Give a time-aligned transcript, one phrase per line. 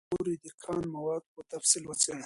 [0.09, 2.19] ماري کوري د کان مواد په تفصیل وڅېړل.